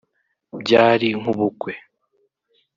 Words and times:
byari 0.61 1.07
nk’ubukwe 1.19 1.73